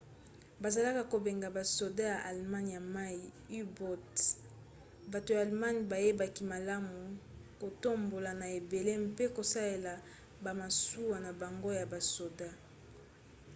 bazalaka 0.63 1.01
kobenga 1.11 1.47
basoda 1.57 2.03
ya 2.13 2.17
allemagne 2.29 2.73
ya 2.77 2.81
mai 2.95 3.17
u-boats. 3.63 4.23
bato 5.13 5.29
ya 5.35 5.41
allemagne 5.45 5.81
bayebaki 5.91 6.43
malamu 6.53 6.97
kotambola 7.59 8.31
na 8.39 8.45
ebale 8.57 8.93
mpe 9.07 9.25
kosalela 9.35 9.93
bamasuwa 10.43 11.17
na 11.25 11.31
bango 11.41 11.69
ya 11.79 11.85
basoda 11.93 12.49